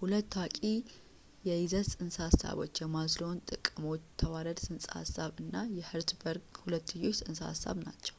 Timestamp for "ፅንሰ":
1.94-2.16, 4.66-4.86, 7.24-7.40